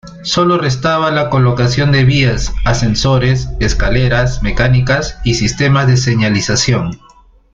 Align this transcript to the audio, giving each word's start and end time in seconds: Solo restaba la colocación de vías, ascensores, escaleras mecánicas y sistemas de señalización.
Solo 0.23 0.57
restaba 0.57 1.11
la 1.11 1.29
colocación 1.29 1.91
de 1.91 2.03
vías, 2.05 2.51
ascensores, 2.65 3.49
escaleras 3.59 4.41
mecánicas 4.41 5.19
y 5.23 5.35
sistemas 5.35 5.85
de 5.85 5.95
señalización. 5.95 6.99